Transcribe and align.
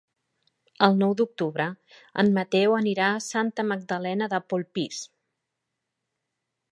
El 0.85 0.95
nou 1.01 1.11
d'octubre 1.17 1.67
en 2.23 2.31
Mateu 2.37 2.73
anirà 2.79 3.09
a 3.17 3.21
Santa 3.27 3.65
Magdalena 3.73 4.31
de 4.35 4.41
Polpís. 4.55 5.03